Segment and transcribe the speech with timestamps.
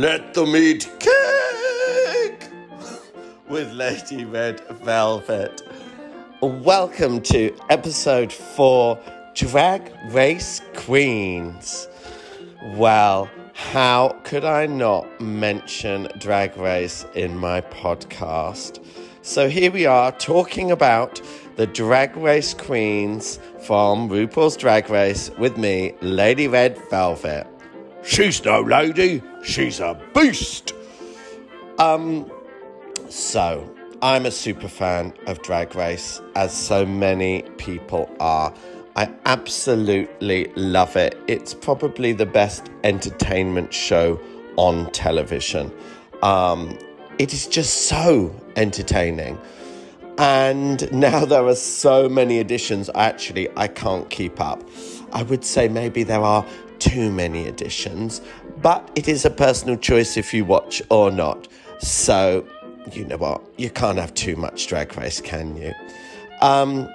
[0.00, 2.48] Let them eat cake
[3.50, 5.60] with Lady Red Velvet.
[6.40, 8.98] Welcome to episode four
[9.34, 11.86] Drag Race Queens.
[12.76, 18.82] Well, how could I not mention Drag Race in my podcast?
[19.20, 21.20] So here we are talking about
[21.56, 27.49] the Drag Race Queens from RuPaul's Drag Race with me, Lady Red Velvet.
[28.10, 30.74] She's no lady, she's a beast.
[31.78, 32.28] Um,
[33.08, 38.52] so I'm a super fan of Drag Race, as so many people are.
[38.96, 41.16] I absolutely love it.
[41.28, 44.20] It's probably the best entertainment show
[44.56, 45.72] on television.
[46.24, 46.76] Um,
[47.20, 49.38] it is just so entertaining.
[50.18, 54.68] And now there are so many editions, actually, I can't keep up.
[55.12, 56.44] I would say maybe there are
[56.80, 58.20] too many editions,
[58.62, 61.48] but it is a personal choice if you watch or not.
[61.78, 62.46] So,
[62.92, 63.42] you know what?
[63.56, 65.72] You can't have too much drag race, can you?
[66.40, 66.88] Um,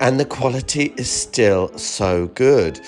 [0.00, 2.80] and the quality is still so good.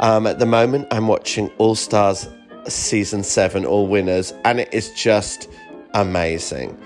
[0.00, 2.28] Um, at the moment, I'm watching All Stars
[2.68, 5.48] season seven, All Winners, and it is just
[5.94, 6.78] amazing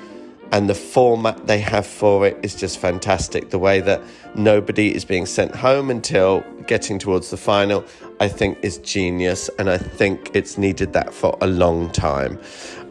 [0.52, 3.50] and the format they have for it is just fantastic.
[3.50, 4.02] The way that
[4.34, 7.84] nobody is being sent home until getting towards the final,
[8.20, 12.38] I think, is genius, and I think it's needed that for a long time.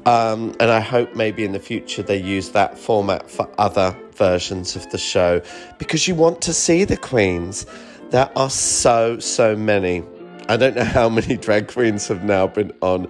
[0.05, 4.75] Um, and I hope maybe in the future they use that format for other versions
[4.75, 5.41] of the show
[5.77, 7.65] because you want to see the queens.
[8.09, 10.03] There are so, so many.
[10.47, 13.07] I don't know how many drag queens have now been on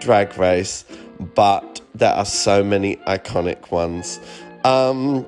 [0.00, 0.84] Drag Race,
[1.34, 4.20] but there are so many iconic ones.
[4.64, 5.26] Um,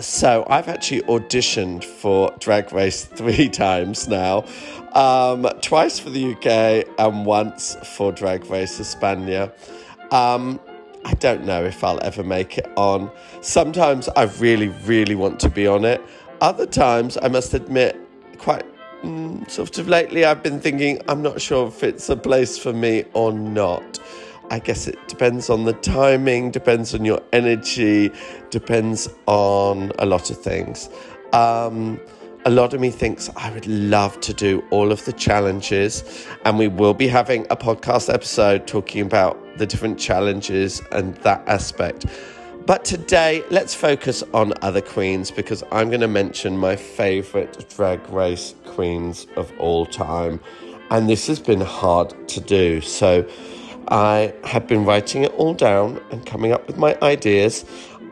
[0.00, 4.44] so I've actually auditioned for Drag Race three times now,
[4.92, 9.52] um, twice for the UK and once for Drag Race España.
[10.12, 10.60] Um,
[11.04, 13.10] I don't know if I'll ever make it on.
[13.40, 16.02] Sometimes I really, really want to be on it.
[16.40, 17.96] Other times, I must admit,
[18.38, 18.64] quite
[19.02, 22.72] mm, sort of lately, I've been thinking I'm not sure if it's a place for
[22.72, 23.98] me or not.
[24.50, 28.10] I guess it depends on the timing, depends on your energy,
[28.50, 30.88] depends on a lot of things.
[31.32, 32.00] Um,
[32.46, 36.58] a lot of me thinks I would love to do all of the challenges, and
[36.58, 42.06] we will be having a podcast episode talking about the different challenges and that aspect.
[42.64, 48.08] But today, let's focus on other queens because I'm going to mention my favorite drag
[48.10, 50.40] race queens of all time.
[50.90, 52.80] And this has been hard to do.
[52.80, 53.26] So,
[53.88, 57.64] I have been writing it all down and coming up with my ideas.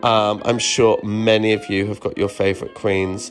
[0.03, 3.31] Um, I'm sure many of you have got your favourite queens,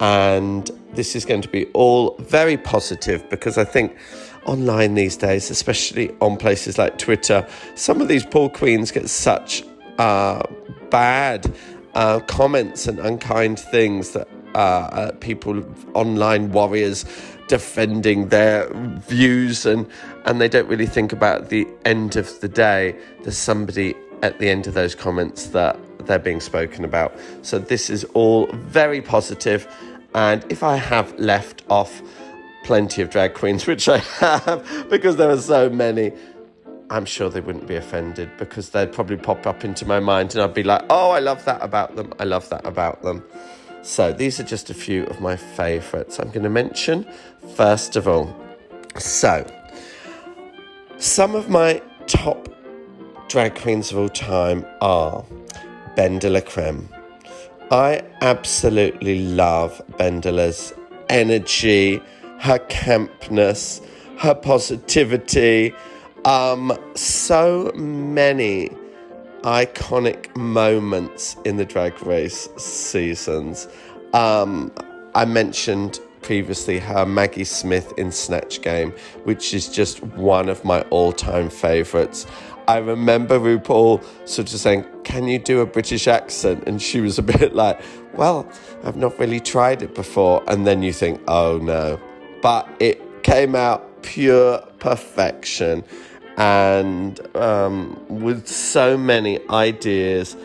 [0.00, 3.96] and this is going to be all very positive because I think
[4.44, 9.62] online these days, especially on places like Twitter, some of these poor queens get such
[9.98, 10.42] uh,
[10.90, 11.52] bad
[11.94, 15.62] uh, comments and unkind things that uh, uh people,
[15.94, 17.04] online warriors,
[17.48, 18.68] defending their
[19.08, 19.86] views and
[20.24, 22.96] and they don't really think about the end of the day.
[23.22, 27.16] There's somebody at the end of those comments that they're being spoken about.
[27.42, 29.66] So this is all very positive.
[30.14, 32.00] And if i have left off
[32.64, 36.10] plenty of drag queens which i have because there are so many
[36.90, 40.42] i'm sure they wouldn't be offended because they'd probably pop up into my mind and
[40.42, 42.12] i'd be like oh i love that about them.
[42.18, 43.22] I love that about them
[43.86, 46.18] so these are just a few of my favourites.
[46.18, 47.06] I'm going to mention
[47.54, 48.34] first of all.
[48.98, 49.46] So,
[50.98, 52.48] some of my top
[53.28, 55.24] drag queens of all time are
[55.96, 56.88] BenDeLaCreme.
[57.70, 60.74] I absolutely love BenDeLa's
[61.08, 62.00] energy,
[62.40, 63.86] her campness,
[64.18, 65.72] her positivity.
[66.24, 68.70] Um, so many
[69.46, 73.68] iconic moments in the drag race seasons.
[74.12, 74.72] Um,
[75.14, 80.80] I mentioned previously how Maggie Smith in Snatch Game, which is just one of my
[80.90, 82.26] all time favourites.
[82.66, 86.64] I remember RuPaul sort of saying, Can you do a British accent?
[86.66, 87.80] And she was a bit like,
[88.14, 88.50] Well,
[88.82, 90.42] I've not really tried it before.
[90.48, 92.00] And then you think, Oh no.
[92.42, 95.84] But it came out pure perfection
[96.36, 100.36] and um, with so many ideas,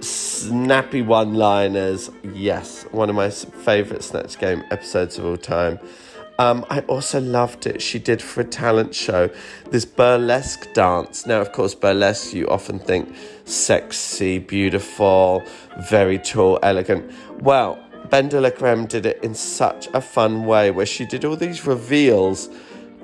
[0.00, 2.10] snappy one liners.
[2.22, 5.78] Yes, one of my favourite Snatch Game episodes of all time.
[6.40, 7.82] Um, I also loved it.
[7.82, 9.28] She did for a talent show
[9.70, 11.26] this burlesque dance.
[11.26, 13.12] Now, of course, burlesque, you often think
[13.44, 15.42] sexy, beautiful,
[15.90, 17.10] very tall, elegant.
[17.40, 22.48] Well, BenDeLaCreme did it in such a fun way where she did all these reveals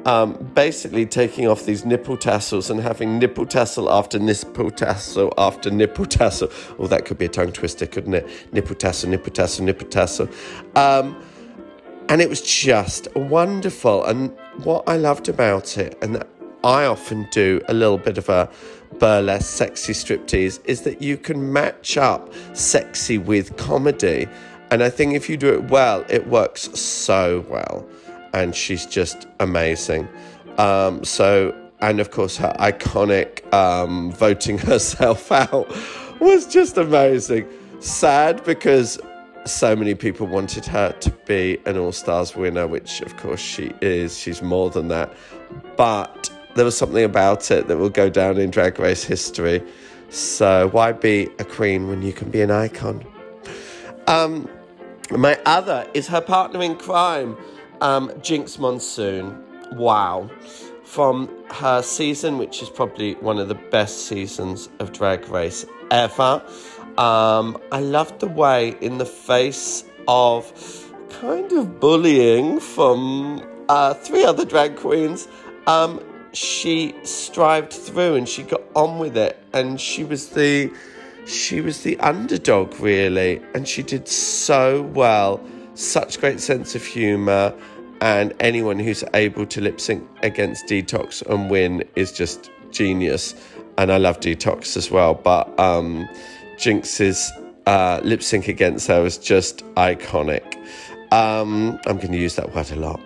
[0.05, 5.71] um, basically taking off these nipple tassels and having nipple tassel after nipple tassel after
[5.71, 6.51] nipple tassel.
[6.79, 8.53] Oh, that could be a tongue twister, couldn't it?
[8.53, 10.29] Nipple tassel, nipple tassel, nipple tassel.
[10.77, 11.21] Um,
[12.09, 14.05] and it was just wonderful.
[14.05, 16.23] And what I loved about it, and
[16.63, 18.51] I often do a little bit of a
[18.99, 24.29] burlesque, sexy striptease, is that you can match up sexy with comedy.
[24.71, 27.89] And I think if you do it well, it works so well
[28.35, 30.09] and she's just amazing.
[30.59, 35.75] Um, so, and of course, her iconic um, voting herself out
[36.21, 37.49] was just amazing.
[37.81, 39.01] Sad because
[39.47, 43.73] so many people wanted her to be an All Stars winner, which of course she
[43.81, 44.19] is.
[44.19, 45.13] She's more than that.
[45.77, 49.63] But there was something about it that will go down in Drag Race history.
[50.09, 53.05] So why be a queen when you can be an icon?
[54.07, 54.49] Um,
[55.11, 57.37] my other is her partner in crime.
[57.81, 59.43] Um, Jinkx Monsoon,
[59.73, 60.31] wow.
[60.85, 66.43] From her season, which is probably one of the best seasons of Drag Race ever.
[66.99, 70.53] Um, I loved the way, in the face of
[71.21, 75.27] kind of bullying from uh, three other drag queens,
[75.67, 76.01] um,
[76.33, 80.73] she strived through and she got on with it, and she was the
[81.27, 85.41] she was the underdog really, and she did so well.
[85.75, 87.55] Such great sense of humour
[88.01, 93.35] and anyone who's able to lip sync against Detox and win is just genius.
[93.79, 96.09] And I love Detox as well, but um,
[96.57, 97.33] Jinkx's
[97.67, 100.57] uh, lip sync against her was just iconic.
[101.13, 103.01] Um, I'm going to use that word a lot.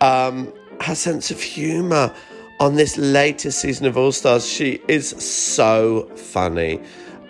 [0.00, 2.14] Um, her sense of humour
[2.60, 6.80] on this latest season of All Stars, she is so funny.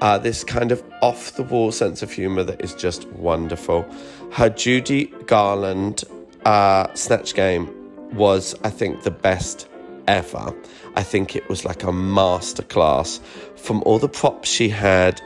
[0.00, 3.86] Uh, this kind of off the wall sense of humour that is just wonderful.
[4.32, 6.04] Her Judy Garland
[6.44, 7.72] uh, Snatch Game
[8.12, 9.68] was, I think, the best
[10.06, 10.54] ever.
[10.94, 13.20] I think it was like a masterclass
[13.56, 15.20] from all the props she had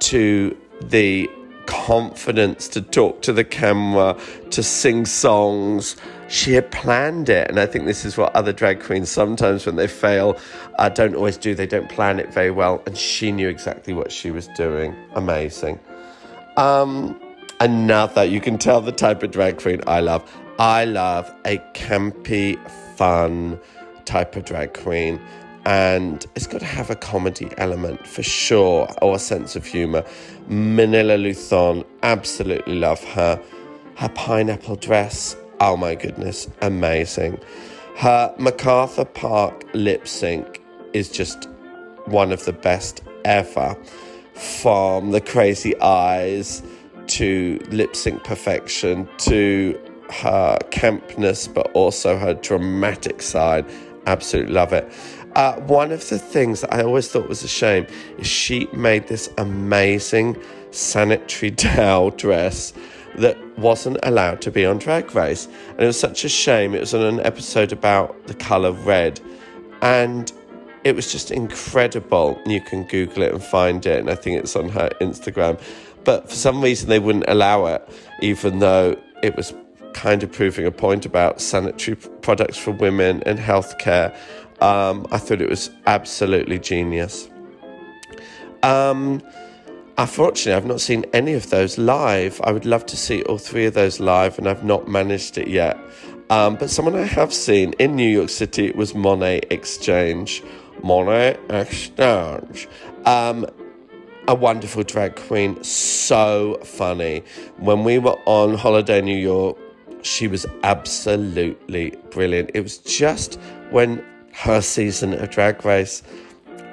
[0.00, 1.28] to the
[1.66, 4.16] confidence to talk to the camera,
[4.50, 5.96] to sing songs.
[6.28, 9.76] She had planned it, and I think this is what other drag queens sometimes, when
[9.76, 10.38] they fail,
[10.78, 11.54] uh, don't always do.
[11.54, 14.94] They don't plan it very well, and she knew exactly what she was doing.
[15.14, 15.80] Amazing.
[16.56, 17.20] Um,
[17.60, 20.28] another, you can tell the type of drag queen I love.
[20.58, 22.58] I love a campy,
[22.96, 23.60] fun
[24.04, 25.20] type of drag queen.
[25.66, 30.04] And it's got to have a comedy element for sure, or a sense of humor.
[30.48, 33.40] Manila Luzon, absolutely love her.
[33.96, 37.38] Her pineapple dress, oh my goodness, amazing.
[37.96, 40.62] Her MacArthur Park lip sync
[40.94, 41.46] is just
[42.06, 43.76] one of the best ever.
[44.34, 46.62] From the crazy eyes
[47.10, 49.78] to lip sync perfection to
[50.10, 53.64] her campness, but also her dramatic side.
[54.06, 54.92] Absolutely love it.
[55.34, 57.86] Uh, one of the things that I always thought was a shame
[58.18, 60.36] is she made this amazing
[60.70, 62.72] sanitary towel dress
[63.16, 65.46] that wasn't allowed to be on Drag Race.
[65.70, 66.74] And it was such a shame.
[66.74, 69.20] It was on an episode about the colour red.
[69.82, 70.32] And
[70.84, 72.40] it was just incredible.
[72.46, 74.00] You can Google it and find it.
[74.00, 75.60] And I think it's on her Instagram.
[76.04, 77.86] But for some reason, they wouldn't allow it,
[78.22, 79.52] even though it was
[79.92, 84.16] kind of proving a point about sanitary products for women and healthcare.
[84.62, 87.28] Um, I thought it was absolutely genius.
[88.62, 89.22] Um,
[89.98, 92.40] unfortunately, I've not seen any of those live.
[92.44, 95.48] I would love to see all three of those live, and I've not managed it
[95.48, 95.78] yet.
[96.30, 99.76] Um, but someone I have seen in New York City was Monét X
[100.82, 102.68] Monét X Change.
[103.04, 103.46] Um,
[104.28, 107.22] a wonderful drag queen, so funny.
[107.56, 109.56] When we were on holiday in New York,
[110.02, 112.50] she was absolutely brilliant.
[112.54, 116.02] It was just when her season of Drag Race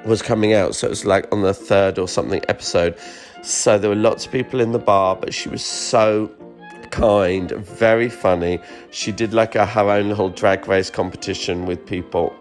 [0.04, 2.96] was coming out, so it was like on the third or something episode.
[3.42, 6.30] So there were lots of people in the bar, but she was so
[6.90, 8.60] kind, very funny.
[8.90, 12.34] She did like a, her own little drag race competition with people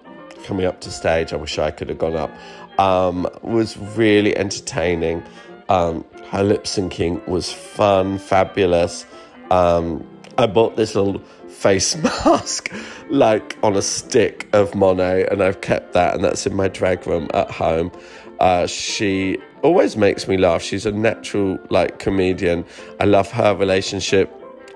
[0.47, 1.33] coming up to stage.
[1.33, 2.31] I wish I could have gone up.
[2.79, 5.23] Um, was really entertaining.
[5.67, 9.05] Um, her lip syncing was fun, fabulous.
[9.51, 12.71] Um, I bought this little face mask
[13.09, 17.05] like on a stick of Monet, and I've kept that, and that's in my drag
[17.05, 17.91] room at home.
[18.39, 20.61] Uh, she always makes me laugh.
[20.61, 22.65] She's a natural like comedian.
[22.99, 24.31] I love her relationship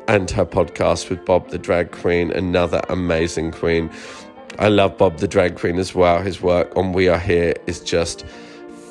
[0.08, 3.90] and her podcast with Bob the Drag Queen, another amazing queen.
[4.62, 6.22] I love Bob the Drag Queen as well.
[6.22, 8.24] His work on We Are Here is just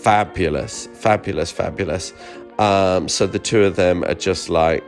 [0.03, 2.13] fabulous, fabulous, fabulous.
[2.59, 4.83] Um, so the two of them are just like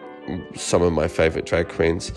[0.56, 2.10] some of my favourite drag queens.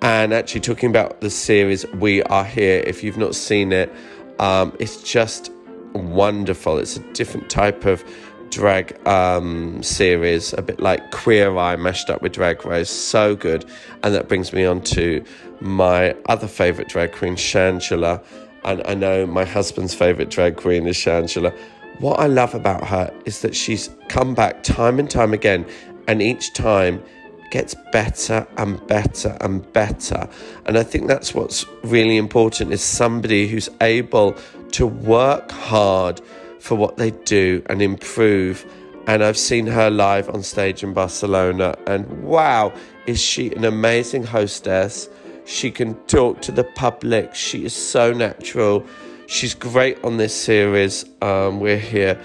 [0.00, 3.92] And actually, talking about the series We Are Here, if you've not seen it,
[4.38, 5.52] um, it's just
[5.92, 6.78] wonderful.
[6.78, 8.02] It's a different type of
[8.50, 12.90] drag um, series, a bit like Queer Eye mashed up with Drag Race.
[12.90, 13.64] So good.
[14.02, 15.24] And that brings me on to
[15.60, 18.22] my other favourite drag queen, Shangela.
[18.64, 21.56] And I know my husband's favourite drag queen is Shangela.
[21.98, 25.66] What I love about her is that she's come back time and time again,
[26.08, 27.02] and each time
[27.50, 30.28] gets better and better and better.
[30.66, 34.36] And I think that's what's really important is somebody who's able
[34.72, 36.20] to work hard
[36.60, 38.64] for what they do and improve.
[39.06, 42.72] And I've seen her live on stage in Barcelona, and wow,
[43.06, 45.08] is she an amazing hostess!
[45.44, 47.32] She can talk to the public.
[47.34, 48.84] She is so natural.
[49.28, 51.04] She's great on this series.
[51.22, 52.20] Um, we're here.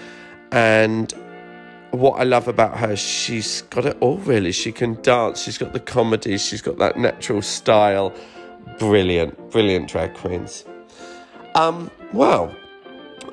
[0.52, 1.14] And
[1.92, 4.52] what I love about her, she's got it all really.
[4.52, 8.14] She can dance, she's got the comedy, she's got that natural style.
[8.80, 10.66] Brilliant, brilliant drag queens.
[11.56, 12.56] Um, well,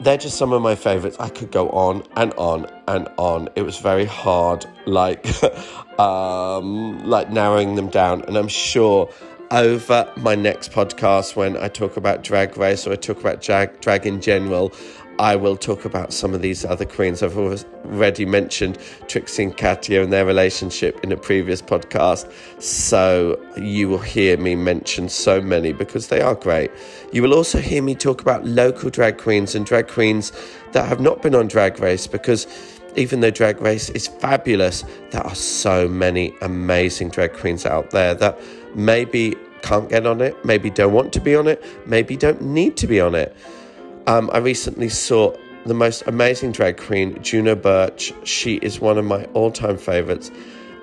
[0.01, 1.17] they're just some of my favorites.
[1.19, 3.49] I could go on and on and on.
[3.57, 5.27] It was very hard, like,
[5.99, 8.23] um, like narrowing them down.
[8.23, 9.11] And I'm sure
[9.51, 13.81] over my next podcast when I talk about drag race or I talk about drag,
[13.81, 14.73] drag in general,
[15.19, 17.25] I will talk about some of these other queens.
[17.25, 22.31] I've already mentioned Trixie and Katya and their relationship in a previous podcast.
[22.63, 26.71] So you will hear me mention so many because they are great.
[27.13, 30.31] You will also hear me talk about local drag queens and drag queens
[30.71, 32.47] that have not been on Drag Race because
[32.95, 38.15] even though Drag Race is fabulous, there are so many amazing drag queens out there
[38.15, 38.39] that
[38.75, 42.77] maybe can't get on it, maybe don't want to be on it, maybe don't need
[42.77, 43.37] to be on it.
[44.09, 45.37] Um, I recently saw
[45.67, 48.11] the most amazing drag queen, Juno Birch.
[48.25, 50.31] She is one of my all time favorites.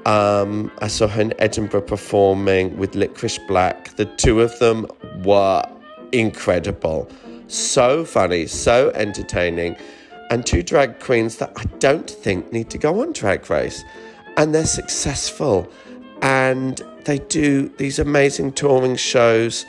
[0.05, 3.95] Um, I saw her in Edinburgh performing with Licorice Black.
[3.95, 4.85] The two of them
[5.23, 5.63] were
[6.11, 7.09] incredible.
[7.47, 9.75] So funny, so entertaining.
[10.29, 13.83] And two drag queens that I don't think need to go on Drag Race.
[14.37, 15.67] And they're successful.
[16.21, 19.65] And they do these amazing touring shows.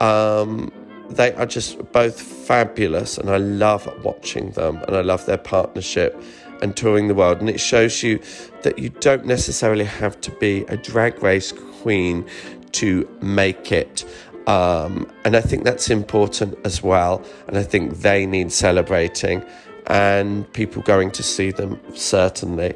[0.00, 0.72] Um,
[1.16, 6.20] they are just both fabulous, and I love watching them, and I love their partnership
[6.62, 7.40] and touring the world.
[7.40, 8.20] And it shows you
[8.62, 12.26] that you don't necessarily have to be a drag race queen
[12.72, 14.04] to make it.
[14.46, 17.22] Um, and I think that's important as well.
[17.48, 19.44] And I think they need celebrating
[19.86, 22.74] and people going to see them, certainly.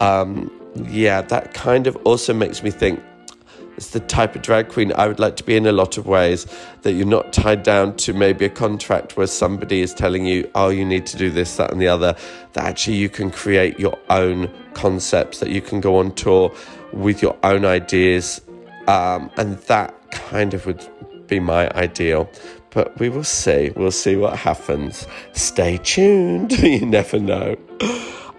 [0.00, 0.50] Um,
[0.90, 3.02] yeah, that kind of also makes me think
[3.78, 6.06] it's the type of drag queen I would like to be in a lot of
[6.08, 6.48] ways,
[6.82, 10.68] that you're not tied down to maybe a contract where somebody is telling you, oh,
[10.68, 12.16] you need to do this, that, and the other.
[12.54, 16.52] That actually you can create your own concepts, that you can go on tour
[16.92, 18.40] with your own ideas.
[18.88, 20.84] Um, and that kind of would
[21.28, 22.28] be my ideal.
[22.70, 23.70] But we will see.
[23.76, 25.06] We'll see what happens.
[25.34, 26.50] Stay tuned.
[26.58, 27.54] you never know.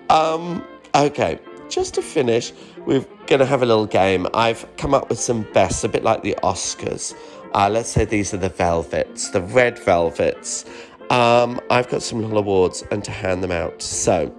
[0.10, 1.40] Um, okay,
[1.70, 2.52] just to finish,
[2.86, 4.28] we're going to have a little game.
[4.34, 7.16] I've come up with some bests, a bit like the Oscars.
[7.54, 10.66] Uh, let's say these are the Velvets, the Red Velvets.
[11.10, 13.82] Um, I've got some little awards and to hand them out.
[13.82, 14.34] So,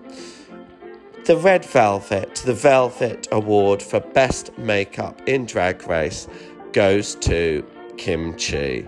[1.25, 6.29] the Red Velvet, the Velvet Award for Best Makeup in Drag Race
[6.73, 7.65] goes to
[7.97, 8.87] Kim Chi.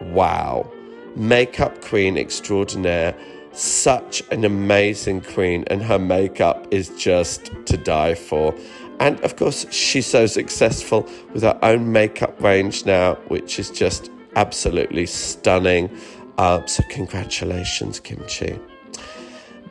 [0.00, 0.70] Wow.
[1.16, 3.14] Makeup Queen Extraordinaire
[3.52, 8.54] such an amazing queen, and her makeup is just to die for.
[9.00, 14.10] And of course, she's so successful with her own makeup range now, which is just
[14.36, 15.90] absolutely stunning.
[16.36, 18.58] Uh, so, congratulations, Kim Chi.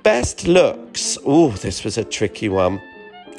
[0.03, 1.17] Best looks.
[1.25, 2.81] Oh, this was a tricky one.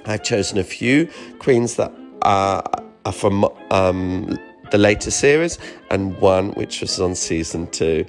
[0.05, 1.93] I've chosen a few queens that
[2.23, 2.63] are,
[3.05, 4.39] are from um,
[4.71, 5.59] the later series
[5.91, 8.05] and one which was on season two.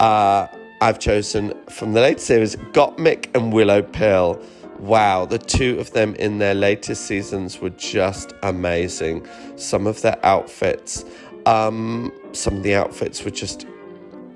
[0.00, 0.46] Uh,
[0.80, 4.40] I've chosen from the latest series Gottmik and Willow Pill.
[4.78, 9.26] Wow, the two of them in their latest seasons were just amazing.
[9.56, 11.04] Some of their outfits,
[11.46, 13.66] um, some of the outfits were just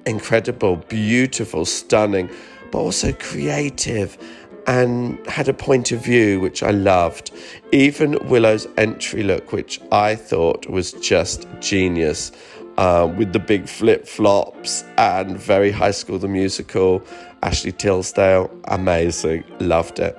[0.04, 2.28] incredible, beautiful, stunning,
[2.72, 4.18] but also creative
[4.66, 7.30] and had a point of view which I loved.
[7.70, 12.32] Even Willow's entry look, which I thought was just genius
[12.78, 17.02] um, with the big flip flops and very High School the Musical.
[17.42, 20.16] Ashley Tisdale, amazing, loved it.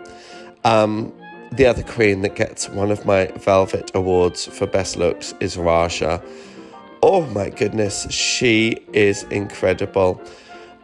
[0.66, 1.14] Um,
[1.54, 6.22] the other queen that gets one of my Velvet Awards for Best Looks is Raja.
[7.02, 10.22] Oh my goodness, she is incredible.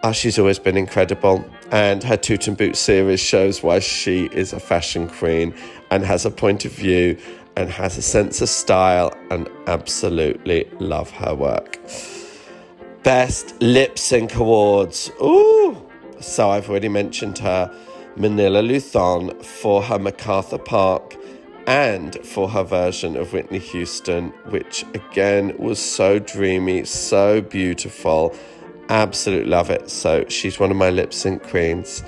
[0.04, 4.54] Uh, she's always been incredible, and her Toot and Boot series shows why she is
[4.54, 5.54] a fashion queen
[5.92, 7.18] and has a point of view
[7.60, 11.78] and has a sense of style and absolutely love her work.
[13.04, 15.12] Best Lip Sync Awards.
[15.22, 15.78] Ooh!
[16.22, 17.70] So I've already mentioned her,
[18.16, 21.18] Manila Luzon, for her MacArthur Park
[21.68, 28.34] and for her version of Whitney Houston, which again was so dreamy, so beautiful.
[28.88, 29.90] Absolutely love it.
[29.90, 32.04] So she's one of my lip sync queens.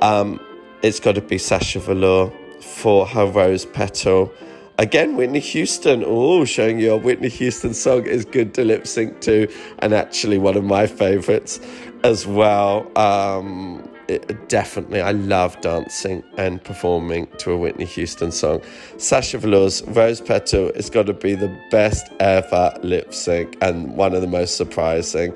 [0.00, 0.40] Um,
[0.82, 4.32] it's got to be Sasha Velour for her Rose Petal.
[4.78, 6.04] Again, Whitney Houston.
[6.06, 10.36] Oh, showing you a Whitney Houston song is good to lip sync to, and actually
[10.36, 11.60] one of my favorites
[12.04, 12.86] as well.
[12.98, 18.60] Um, it, definitely, I love dancing and performing to a Whitney Houston song.
[18.98, 24.14] Sasha Velour's Rose Petal has got to be the best ever lip sync and one
[24.14, 25.34] of the most surprising.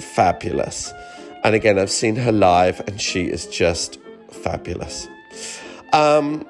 [0.00, 0.92] Fabulous.
[1.44, 3.98] And again, I've seen her live, and she is just
[4.30, 5.08] fabulous.
[5.92, 6.46] Um,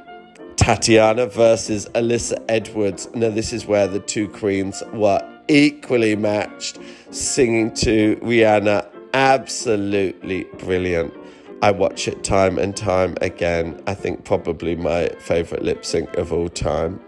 [0.57, 3.09] Tatiana versus Alyssa Edwards.
[3.15, 6.79] Now, this is where the two queens were equally matched,
[7.11, 8.89] singing to Rihanna.
[9.15, 11.15] Absolutely brilliant.
[11.63, 13.81] I watch it time and time again.
[13.87, 17.01] I think probably my favourite lip sync of all time.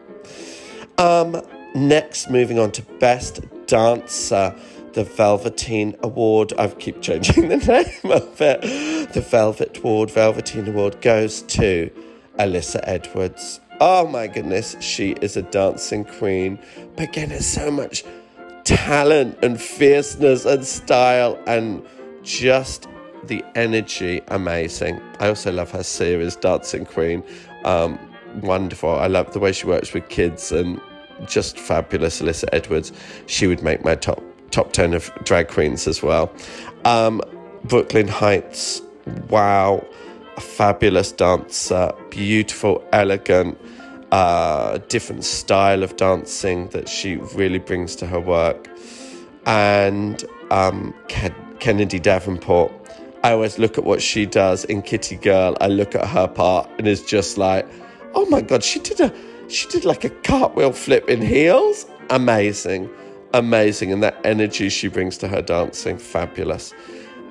[0.99, 1.41] Um,
[1.75, 4.55] next, moving on to Best Dancer,
[4.93, 6.53] the Velveteen Award.
[6.57, 9.13] I keep changing the name of it.
[9.13, 11.91] The Velvet Award, Velveteen Award goes to
[12.39, 13.61] Alyssa Edwards.
[13.81, 16.59] Oh my goodness, she is a dancing queen.
[16.97, 18.05] But again, there's so much
[18.65, 21.85] talent and fierceness and style and
[22.23, 22.89] just
[23.25, 25.01] the energy amazing.
[25.21, 27.23] I also love her series Dancing Queen.
[27.65, 27.99] Um,
[28.43, 28.91] wonderful.
[28.91, 30.81] I love the way she works with kids and
[31.27, 32.21] just fabulous.
[32.21, 32.93] Alyssa Edwards.
[33.27, 36.33] She would make my top top ten of drag queens as well.
[36.85, 37.21] Um,
[37.65, 38.83] Brooke Lynn Hytes.
[39.29, 39.85] Wow,
[40.37, 43.59] a fabulous dancer, beautiful, elegant.
[44.13, 48.69] Uh, different style of dancing that she really brings to her work.
[49.45, 52.73] And um, Ken- Kennedy Davenport,
[53.25, 55.57] I always look at what she does in Kitty Girl.
[55.61, 57.67] I look at her part and it's just like,
[58.15, 59.13] oh my god, she did a
[59.49, 61.87] she did like a cartwheel flip in heels.
[62.11, 62.91] Amazing,
[63.33, 66.73] amazing, and that energy she brings to her dancing, fabulous.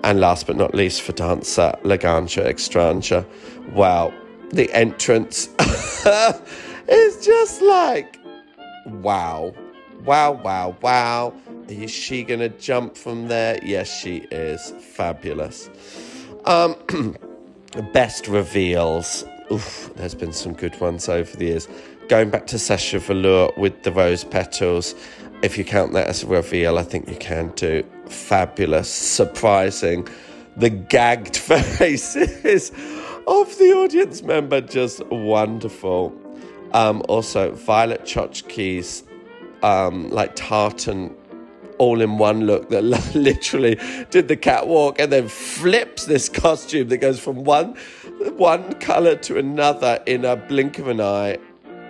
[0.04, 3.26] And last but not least, for dancer Laganja Estranja,
[3.72, 4.14] wow,
[4.50, 5.48] the entrance
[6.90, 8.20] is just like,
[8.86, 9.54] wow,
[10.04, 11.34] wow, wow, wow.
[11.70, 13.58] Is she going to jump from there?
[13.64, 14.72] Yes, she is.
[14.80, 15.70] Fabulous.
[16.44, 16.76] Um,
[17.94, 19.24] best reveals.
[19.52, 21.68] Oof, there's been some good ones over the years.
[22.10, 24.94] Going back to Sasha Velour with the rose petals.
[25.42, 27.84] If you count that as a reveal, I think you can do.
[28.08, 30.08] Fabulous, surprising.
[30.58, 32.72] The gagged faces
[33.26, 36.14] of the audience member, just wonderful.
[36.74, 39.04] Um, also, Violet Chachki's
[39.62, 41.16] um, like tartan
[41.78, 42.84] all in one look that
[43.16, 43.80] literally
[44.12, 47.76] did the catwalk and then flips this costume that goes from one
[48.36, 51.38] one color to another in a blink of an eye.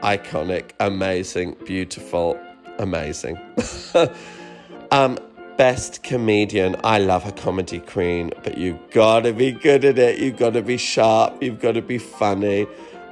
[0.03, 2.39] Iconic, amazing, beautiful,
[2.77, 3.37] amazing.
[4.91, 5.17] um,
[5.57, 6.75] best comedian.
[6.83, 10.19] I love a comedy queen, but you gotta be good at it.
[10.19, 11.41] You gotta be sharp.
[11.41, 12.67] You've gotta be funny,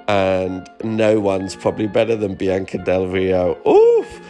[0.08, 3.58] and no one's probably better than Bianca Del Rio.
[3.68, 4.22] Oof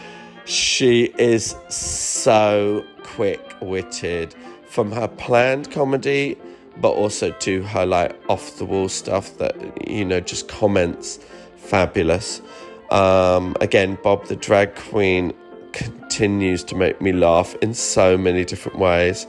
[0.44, 4.34] she is so quick witted
[4.66, 6.36] from her planned comedy,
[6.78, 9.54] but also to her like off the wall stuff that,
[9.88, 11.20] you know, just comments
[11.62, 12.42] fabulous.
[12.90, 15.32] Um, again, Bob the drag queen
[15.72, 19.26] continues to make me laugh in so many different ways.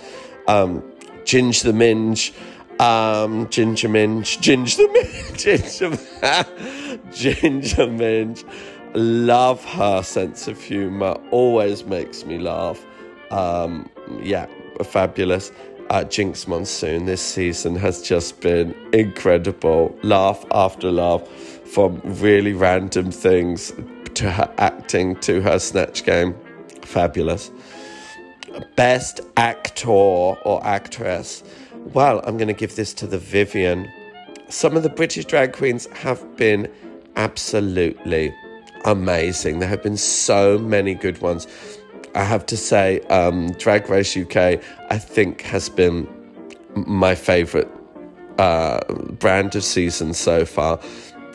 [0.47, 0.83] Um,
[1.23, 2.33] Ginge the Minge,
[2.79, 5.37] um, Ginger Minge, Ginge the Minge,
[7.13, 8.43] Ginger, Ginger Minge
[8.95, 12.85] love her sense of humor, always makes me laugh.
[13.31, 13.89] Um,
[14.21, 14.47] yeah,
[14.83, 15.51] fabulous.
[15.89, 19.97] Uh, Jinkx Monsoon this season has just been incredible.
[20.01, 21.21] Laugh after laugh
[21.73, 23.73] from really random things
[24.13, 26.35] to her acting to her snatch game.
[26.83, 27.49] Fabulous.
[28.75, 31.43] Best actor or actress.
[31.93, 33.91] Well, I'm going to give this to the Vivienne.
[34.49, 36.71] Some of the British drag queens have been
[37.15, 38.33] absolutely
[38.85, 39.57] amazing.
[39.57, 41.47] There have been so many good ones.
[42.13, 46.07] I have to say, um, Drag Race UK, I think, has been
[46.75, 47.67] my favourite
[48.37, 48.79] uh,
[49.19, 50.79] brand of season so far.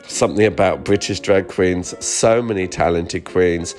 [0.09, 3.75] Something about British drag queens, so many talented queens.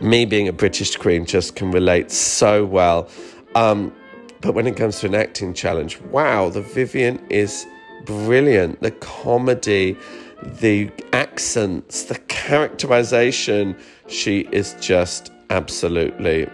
[0.00, 3.08] Me being a British queen just can relate so well.
[3.56, 3.92] Um,
[4.40, 7.66] but when it comes to an acting challenge, wow, the Vivienne is
[8.04, 8.80] brilliant.
[8.80, 9.96] The comedy,
[10.42, 13.76] the accents, the characterization.
[14.06, 16.48] She is just absolutely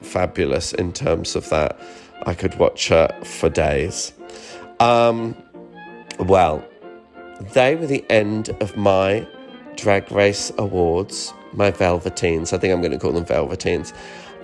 [0.00, 1.78] fabulous in terms of that.
[2.26, 4.12] I could watch her for days.
[4.80, 5.36] Um,
[6.18, 6.64] well,
[7.50, 9.26] they were the end of my
[9.76, 12.52] Drag Race Awards, my Velveteens.
[12.52, 13.92] I think I'm going to call them Velveteens.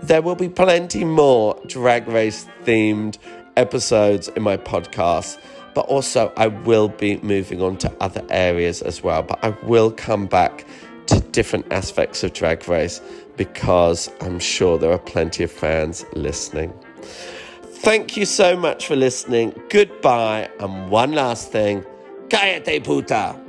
[0.02, 3.18] There will be plenty more Drag Race themed
[3.56, 5.38] episodes in my podcast,
[5.74, 9.22] but also I will be moving on to other areas as well.
[9.22, 10.66] But I will come back
[11.06, 13.00] to different aspects of Drag Race
[13.36, 16.72] because I'm sure there are plenty of fans listening.
[17.62, 19.54] Thank you so much for listening.
[19.68, 20.50] Goodbye.
[20.58, 21.84] And one last thing.
[22.28, 23.47] Cai-te, puta!